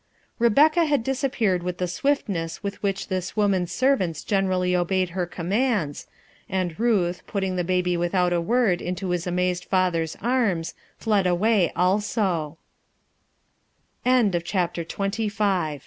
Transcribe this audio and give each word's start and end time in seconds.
Rebecca 0.39 0.85
had 0.85 1.03
disappeared 1.03 1.61
with 1.61 1.77
the 1.77 1.87
swiftness 1.87 2.63
with 2.63 2.81
which 2.81 3.07
this 3.07 3.37
woman's 3.37 3.71
servants 3.71 4.23
generally 4.23 4.75
obeyed 4.75 5.11
her 5.11 5.27
commands, 5.27 6.07
and 6.49 6.79
Ruth, 6.79 7.21
putting 7.27 7.55
the 7.55 7.63
baby 7.63 7.95
without 7.95 8.33
a 8.33 8.41
word 8.41 8.81
into 8.81 9.09
his 9.11 9.27
amazed 9.27 9.65
father's 9.65 10.17
arms, 10.19 10.73
fled 10.97 11.27
away 11.27 11.71
als 11.75 12.17